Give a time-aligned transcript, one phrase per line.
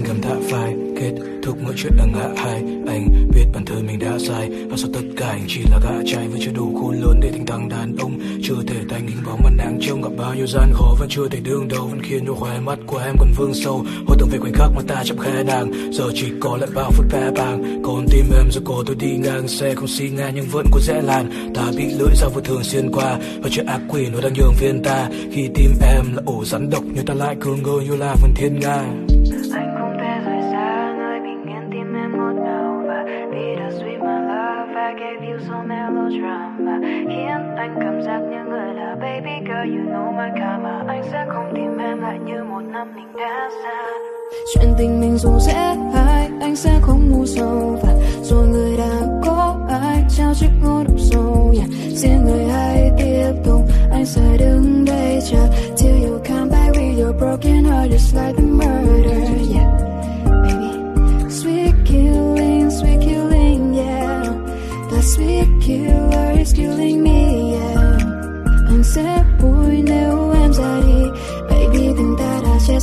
[0.00, 1.12] đã phai, kết
[1.42, 2.62] thúc mọi chuyện đang ngã hai.
[2.86, 6.12] Anh biết bản thân mình đã sai, và sau tất cả anh chỉ là gã
[6.12, 8.20] trai vẫn chưa đủ khôn lớn để thành thằng đàn ông.
[8.42, 11.28] Chưa thể thành hình bóng mặt nắng trông gặp bao nhiêu gian khó, vẫn chưa
[11.28, 13.84] thể đương đầu, vẫn khiến cho khóe mắt của em còn vương sâu.
[14.06, 16.90] Hồi tưởng về khoảnh khắc mà ta chạm khe nàng, giờ chỉ có lại bao
[16.90, 17.82] phút bé bàng.
[17.84, 20.80] Còn tim em giờ có tôi đi ngang xe, không xi ngang nhưng vẫn có
[20.80, 24.20] rẽ làn ta bị lưỡi dao vô thường xuyên qua, và chuyện ác quỷ nó
[24.20, 25.08] đang nhường viên ta.
[25.32, 28.34] Khi tim em là ổ rắn độc như ta lại cứ ngơ như là phần
[28.34, 28.84] thiên nga.
[36.18, 36.78] Drama.
[36.82, 40.84] Khiến anh cảm giác như người là baby girl, you know my karma.
[40.88, 43.82] Anh sẽ không tìm em lại như một năm mình đã xa
[44.54, 49.00] chuyện tình mình dù dễ hay anh sẽ không ngu sâu và rồi người đã
[49.26, 51.21] có ai trao chiếc ngô độc sâu.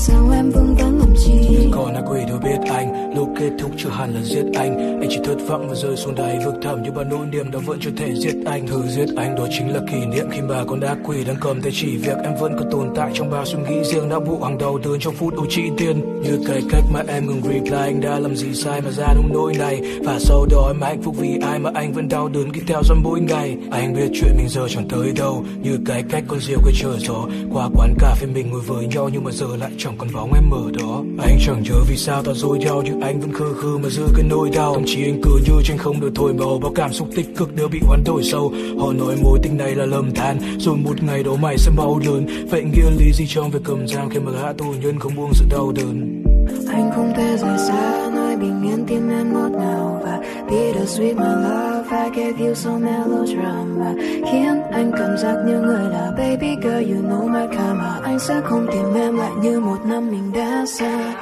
[0.10, 1.39] Đã chết sao em vương vấn
[1.80, 3.16] còn ai quỷ đâu biết anh.
[3.16, 5.00] Lúc kết thúc chưa hẳn là giết anh.
[5.02, 7.60] Anh chỉ thất vọng và rơi xuống đáy vực thẳm như bao nỗi niềm đó
[7.66, 8.68] vẫn chưa thể giết anh.
[8.68, 11.62] Thứ giết anh đó chính là kỷ niệm khi mà con đã quỷ đang cầm
[11.62, 14.44] tay chỉ việc em vẫn còn tồn tại trong bao suy nghĩ riêng đã vụ
[14.44, 16.22] hàng đầu tướng trong phút ưu trị tiên.
[16.24, 19.30] Như cái cách mà em ngừng reply, anh đã làm gì sai mà ra đúng
[19.34, 19.82] nỗi này?
[20.04, 22.82] Và sau đó em hạnh phúc vì ai mà anh vẫn đau đớn khi theo
[22.84, 23.58] dõi mỗi ngày?
[23.72, 25.44] Anh biết chuyện mình giờ chẳng tới đâu.
[25.62, 27.28] Như cái cách con diều quay chờ gió.
[27.54, 30.34] Qua quán cà phê mình ngồi với nhau nhưng mà giờ lại chẳng còn bóng
[30.34, 31.04] em ở đó.
[31.20, 34.04] Anh chẳng nhớ vì sao ta dối nhau nhưng anh vẫn khư khư mà giữ
[34.16, 34.74] cái nỗi đau.
[34.74, 37.56] Thậm chí anh cứ như trên không được thổi màu bao cảm xúc tích cực
[37.56, 38.54] đều bị hoán đổi sâu.
[38.80, 42.00] Họ nói mối tình này là lầm than, rồi một ngày đó mày sẽ mau
[42.06, 45.16] lớn vậy nghĩa lý gì trong việc cầm giam khi mà gã tù nhân không
[45.16, 46.24] buông sự đau đớn?
[46.72, 51.44] Anh không thể rời xa nơi bình yên, tim em ngọt ngào và bittersweet my
[51.44, 53.94] love I gave you so melodrama.
[54.32, 58.00] Khiến anh cảm giác như người là baby girl, you know my karma.
[58.04, 61.14] Anh sẽ không tìm em lại như một năm mình đã xa.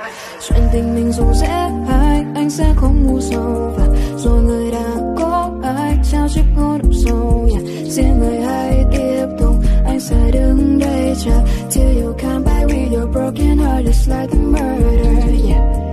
[0.48, 4.96] Chuyện tình mình dù dễ hay anh sẽ không ngu sâu và rồi người đã
[5.20, 7.64] có ai trao chiếc ngón đục sâu yeah.
[7.90, 9.56] riêng người hãy tiếp tục,
[9.86, 11.42] anh sẽ đứng đây chờ.
[11.72, 15.87] Till you come back with your broken heart just like the murder, yeah.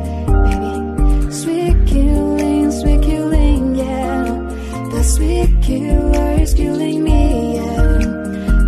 [5.64, 8.00] Sweet killer is killing me yeah.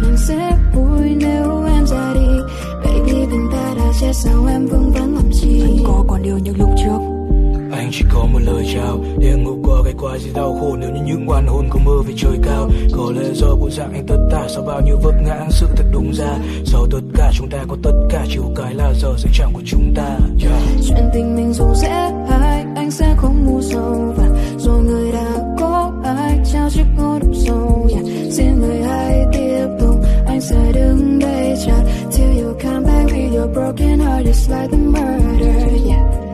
[0.02, 2.26] Anh sẽ vui nếu em ra đi.
[2.84, 5.62] Baby tình ta đã chết sao em vương vấn làm chi?
[5.62, 6.98] Anh có còn yêu như lúc trước?
[7.72, 10.76] Anh chỉ có một lời chào để ngủ qua cái qua gì đau khổ.
[10.80, 13.92] Nếu như những oan hồn không mơ về trời cao có lẽ do bộ dạng
[13.92, 16.38] anh tất tả sau bao nhiêu vấp ngã sự thật đúng ra.
[16.64, 19.62] Sau tất cả chúng ta có tất cả chiều cái là giờ sẽ chẳng của
[19.66, 20.18] chúng ta.
[20.42, 20.62] Yeah.
[20.88, 24.25] chuyện tình mình dù dễ hay anh sẽ không ngu sâu và
[33.48, 36.25] broken heart is like the murder yeah